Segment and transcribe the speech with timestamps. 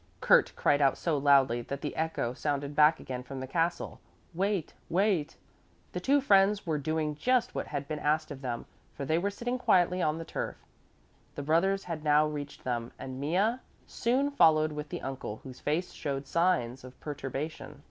[0.19, 4.01] Kurt cried out so loudly that the echo sounded back again from the castle,
[4.33, 5.37] "Wait, wait!"
[5.91, 9.29] The two friends were doing just what had been asked of them, for they were
[9.29, 10.57] sitting quietly on the turf.
[11.35, 15.91] The brothers had now reached them, and Mea soon followed with the uncle, whose face
[15.93, 17.79] showed signs of perturbation.